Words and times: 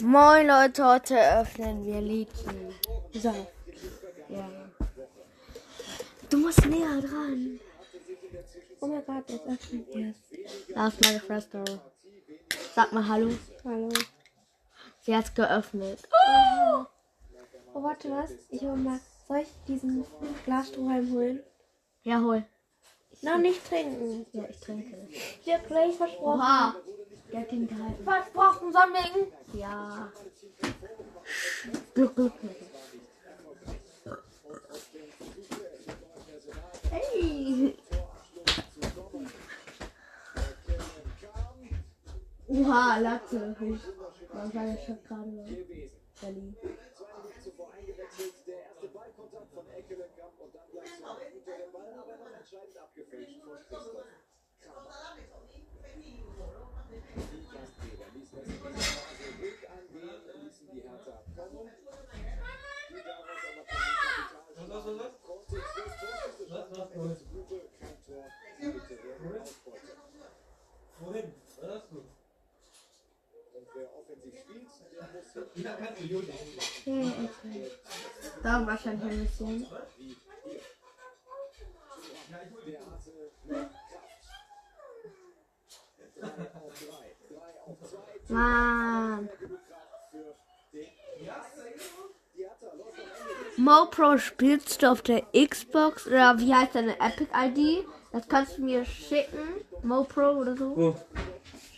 Moin 0.00 0.46
Leute, 0.46 0.84
heute 0.84 1.16
öffnen 1.40 1.84
wir 1.86 2.02
Liedchen. 2.02 2.74
So. 3.14 3.32
Ja. 4.28 4.46
Du 6.28 6.36
musst 6.36 6.66
näher 6.66 7.00
dran. 7.00 7.58
Oh 8.80 8.88
mein 8.88 9.04
Gott, 9.06 9.24
jetzt 9.30 9.46
öffnen 9.46 9.86
wir 9.92 10.10
es. 10.10 10.74
Da 10.74 10.88
ist 10.88 11.02
meine 11.02 11.20
Schwester. 11.20 11.64
Sag 12.74 12.92
mal 12.92 13.08
Hallo. 13.08 13.30
Hallo. 13.64 13.88
Sie 15.00 15.16
hat's 15.16 15.32
geöffnet. 15.32 16.00
Oh, 17.72 17.82
warte, 17.82 18.10
was? 18.10 18.32
Ich 18.50 18.60
hol 18.60 18.76
mal. 18.76 19.00
Soll 19.26 19.38
ich 19.38 19.48
diesen 19.66 20.04
Glasstrohhalm 20.44 21.10
holen? 21.12 21.42
Ja, 22.02 22.20
hol. 22.20 22.44
Noch 23.22 23.38
nicht 23.38 23.66
trinken. 23.66 24.26
Ja, 24.32 24.44
ich 24.48 24.60
trinke. 24.60 25.08
Dir 25.46 25.58
gleich 25.66 25.96
versprochen. 25.96 26.40
Oha. 26.40 26.74
Der 27.32 27.40
hat 27.40 27.50
den 27.50 27.66
gehalten. 27.66 28.04
Versprochen, 28.04 28.72
Sonnenwegen. 28.72 29.32
Ja. 29.52 30.12
Gluck, 31.94 32.14
gluck. 32.14 32.32
Hey. 36.90 37.76
Oha, 42.48 42.98
Latte. 42.98 43.56
Man 43.58 43.80
war 44.32 44.48
gerade 44.48 44.78
zuvor 47.42 47.72
eingewechselt. 47.72 48.34
Der 48.46 48.62
erste 48.62 48.88
Ballkontakt 48.88 49.52
von 49.52 49.68
Eckelenkamp 49.70 50.40
und 50.40 50.54
dann 50.54 50.70
gleich 50.70 50.86
zum 50.96 51.06
dem 51.58 51.72
Ball, 51.72 51.92
aber 51.92 52.16
noch 52.16 52.38
entscheidend 52.38 52.78
abgefälscht 52.78 53.40
von 53.42 53.58
Christoph. 53.68 54.06
Wohin? 71.00 71.34
Was 71.60 71.70
hast 71.70 71.90
du? 71.92 71.96
Und 71.98 73.66
wer 73.74 73.88
offensiv 73.96 74.34
spielt, 74.40 74.68
der 74.92 75.02
muss 75.12 75.32
hinten 75.32 75.62
Ja, 75.62 75.72
kannst 75.74 76.00
du, 76.00 76.04
Juli. 76.04 76.26
Ja, 76.26 76.92
okay. 77.24 77.70
Da 78.42 78.66
wahrscheinlich 78.66 79.10
ein 79.10 79.26
bisschen. 79.26 79.66
Der 82.28 82.40
hatte 82.40 82.54
mehr 82.66 82.80
Kraft. 86.26 86.55
Ende. 88.28 89.28
MoPro 93.56 94.18
spielst 94.18 94.82
du 94.82 94.90
auf 94.90 95.02
der 95.02 95.22
Xbox 95.32 96.06
oder 96.06 96.38
wie 96.38 96.54
heißt 96.54 96.74
deine 96.74 96.98
Epic 97.00 97.28
ID? 97.34 97.86
Das 98.12 98.28
kannst 98.28 98.58
du 98.58 98.62
mir 98.62 98.84
schicken. 98.84 99.64
MoPro 99.82 100.32
oder 100.40 100.56
so. 100.56 100.76
Wo? 100.76 100.96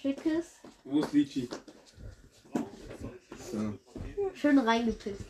Schick 0.00 0.24
es. 0.26 0.56
Wo 0.84 1.00
ist 1.00 1.12
Lichi? 1.12 1.48
So. 3.50 3.78
Schön 4.34 4.58
reingepisst. 4.58 5.22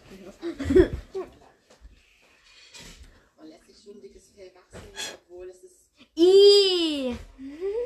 Man 3.36 3.46
lässt 3.46 3.66
sich 3.66 3.83
schon 3.84 4.00
dickes 4.00 4.28
Fell 4.36 4.50
wachsen, 4.55 4.89
obwohl 5.28 5.48
es 5.50 5.62
ist, 5.62 5.77
Ih, 6.16 7.16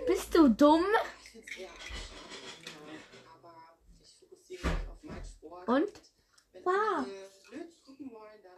bist 0.06 0.34
du 0.34 0.48
dumm? 0.48 0.84
ich 1.24 1.30
finde 1.30 1.46
es 1.50 1.56
eher 1.58 1.68
aber 3.42 3.54
ich 4.02 4.14
fokussiere 4.18 4.68
mich 4.68 4.88
auf 4.88 5.02
meinen 5.02 5.24
Sport. 5.24 5.51
Und? 5.66 5.92
Wow. 6.64 7.06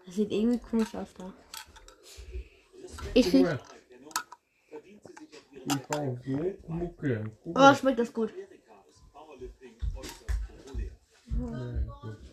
Das 0.06 0.14
sieht 0.14 0.30
irgendwie 0.30 0.58
komisch 0.58 0.94
aus 0.94 1.08
da. 1.16 1.32
Ich 3.14 3.28
finde, 3.28 3.60
oh, 7.54 7.74
schmeckt 7.74 7.98
das 7.98 8.12
gut. 8.12 8.32
Powerlifting 9.12 9.74
äußerst 9.96 10.26
populär. 10.66 10.90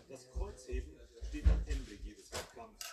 Das 0.08 0.30
Kreuzheben 0.32 0.92
steht 1.28 1.44
am 1.46 1.62
Ende 1.66 1.94
jedes 2.04 2.32
Wettkampfs. 2.32 2.86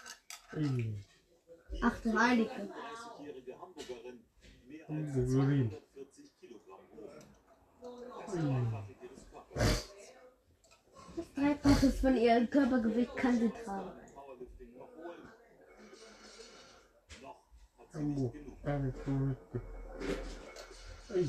Ach 1.81 2.01
du 2.01 2.19
Heilige. 2.19 2.50
30-jährige 2.50 3.59
Hamburgerin 3.59 4.25
mehr 4.68 4.89
als 4.89 5.13
Das 11.81 11.91
Dreifache 11.91 12.01
von 12.01 12.17
ihrem 12.17 12.50
Körpergewicht 12.50 13.16
kann 13.16 13.40
sie 13.40 13.50
tragen. 13.63 13.91
Genug. 17.94 18.34
eine 18.63 18.94
Verrückte. 18.94 19.62
Ey, 21.16 21.28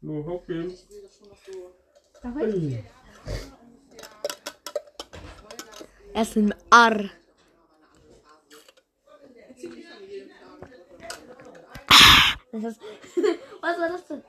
nur 0.00 0.24
hocken. 0.24 0.70
ich 0.70 0.88
will 0.90 1.02
das 1.02 1.18
schon 1.18 1.28
noch 1.28 2.32
so 2.32 2.40
Ey, 2.40 2.84
Essen 6.14 6.54
Arr. 6.70 7.10
Das 12.52 12.64
ist, 12.64 12.80
was 13.60 13.78
war 13.78 13.88
das 13.90 14.06
denn? 14.06 14.22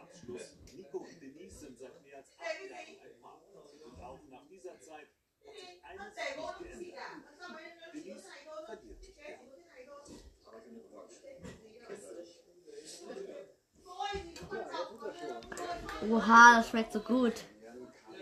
Oha, 16.10 16.58
das 16.58 16.70
schmeckt 16.70 16.94
so 16.94 17.00
gut. 17.02 17.34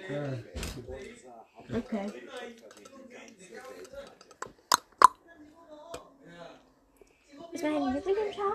ja, 0.09 0.33
Okay. 1.77 2.05
Ist 7.51 7.63
mein 7.63 7.93
Lieblingsschau? 7.93 8.53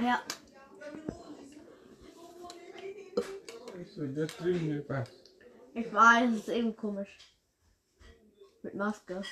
Ja. 0.00 0.22
so, 3.94 4.06
das 4.06 4.36
trinken 4.36 4.68
wir 4.68 4.88
was. 4.88 5.10
Ich 5.74 5.92
weiß, 5.92 6.30
es 6.30 6.38
ist 6.38 6.48
eben 6.48 6.76
komisch. 6.76 7.16
Mit 8.68 8.74
Maske. 8.74 9.22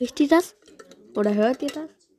Riecht 0.00 0.18
ihr 0.18 0.28
das? 0.28 0.56
Oder 1.14 1.34
hört 1.34 1.62
ihr 1.62 1.68
das? 1.68 1.88
So, 2.04 2.12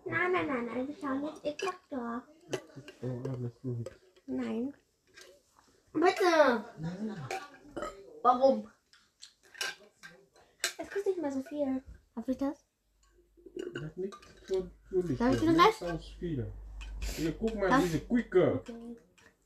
Nein, 0.05 0.31
nein, 0.33 0.47
nein, 0.47 0.65
nein. 0.65 0.87
Wir 0.87 0.95
schauen 0.95 1.25
jetzt 1.25 1.45
X-Faktor. 1.45 2.23
Oh. 3.01 3.21
Nein. 4.27 4.73
Bitte. 5.93 6.65
Warum? 8.21 8.69
Es 10.77 10.89
kostet 10.89 11.05
nicht 11.07 11.21
mehr 11.21 11.31
so 11.31 11.41
viel. 11.43 11.83
Darf 12.15 12.27
ich 12.27 12.37
das? 12.37 12.65
Das 13.73 13.83
ist 13.83 13.97
nichts 13.97 14.17
von. 14.47 14.71
Darf 15.17 15.33
ich 15.33 15.39
den 15.39 15.57
Das 15.57 15.67
Rest? 15.67 15.81
ist 15.81 15.91
aus 15.91 16.07
Spieler. 16.07 16.47
Hier, 17.15 17.31
guck 17.33 17.55
mal, 17.55 17.81
diese 17.81 17.99
Quicke. 18.01 18.63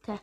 Tja. 0.04 0.20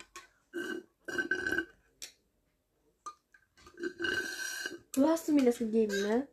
Du 4.95 5.09
hast 5.09 5.29
mir 5.29 5.45
das 5.45 5.59
gegeben, 5.59 6.01
ne? 6.03 6.29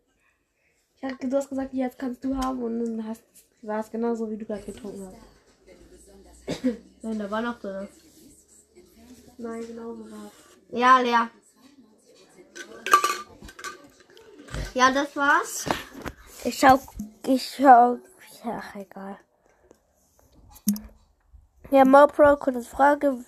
Ich 0.96 1.04
hab, 1.04 1.19
du 1.19 1.36
hast 1.36 1.50
gesagt, 1.50 1.74
jetzt 1.74 1.98
kannst 1.98 2.24
du 2.24 2.38
haben 2.38 2.62
und 2.62 2.80
dann 2.80 3.08
hast, 3.08 3.24
war 3.63 3.80
es 3.80 3.90
genauso, 3.90 4.30
wie 4.30 4.38
du 4.38 4.46
gerade 4.46 4.62
getrunken 4.62 5.08
hast. 5.08 6.63
Nein, 7.02 7.18
da 7.18 7.31
war 7.31 7.42
noch 7.42 7.60
drin. 7.60 7.88
Nein, 9.38 9.66
genau 9.66 9.96
so 9.96 10.12
war 10.12 10.28
es. 10.28 10.80
Ja, 10.80 11.00
leer. 11.00 11.30
Ja, 14.75 14.92
das 14.92 15.16
war's. 15.16 15.66
Ich 16.44 16.60
schau, 16.60 16.80
ich 17.25 17.56
schau, 17.56 17.98
ach 18.46 18.75
egal. 18.75 19.18
Ja, 21.72 21.84
MoPro, 21.84 22.38
kurze 22.38 22.62
Frage. 22.62 23.25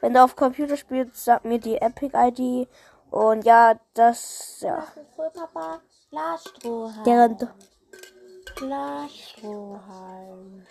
Wenn 0.00 0.14
du 0.14 0.22
auf 0.24 0.34
Computer 0.34 0.76
spielst, 0.76 1.24
sag 1.24 1.44
mir 1.44 1.60
die 1.60 1.76
Epic 1.76 2.16
ID. 2.16 2.68
Und 3.10 3.44
ja, 3.44 3.74
das, 3.94 4.60
ja. 4.60 4.78
Was 4.78 4.96
ist 4.96 5.18
wohl, 5.18 5.30
Papa? 5.30 5.80
Glasstrohhalm. 6.10 7.04
Deren, 7.04 7.36
Glasstrohhalm. 8.54 10.66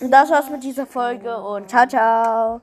und 0.00 0.10
das 0.10 0.30
war's 0.30 0.50
mit 0.50 0.62
dieser 0.62 0.86
Folge 0.86 1.36
und 1.36 1.68
ciao, 1.68 1.86
ciao. 1.86 2.60